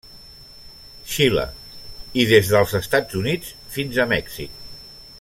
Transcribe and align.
Xile 1.15 1.43
i 2.23 2.25
des 2.31 2.49
dels 2.55 2.75
Estats 2.81 3.21
Units 3.23 3.53
fins 3.77 4.01
a 4.05 4.09
Mèxic. 4.17 4.61